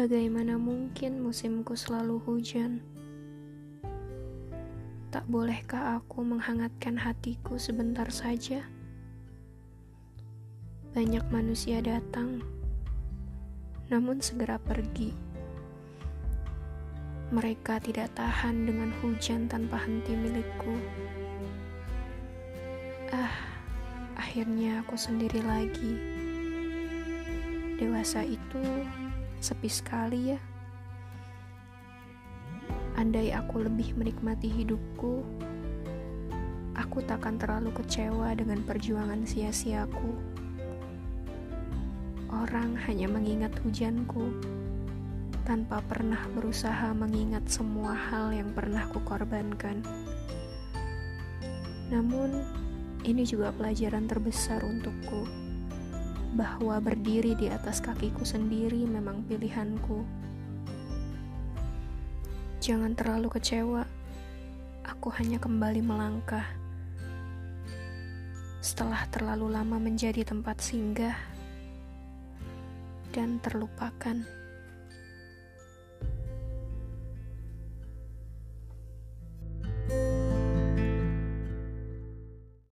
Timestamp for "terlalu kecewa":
37.40-38.36, 62.94-63.82